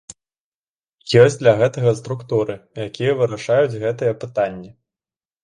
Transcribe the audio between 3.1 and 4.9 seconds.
вырашаюць гэтыя пытанні.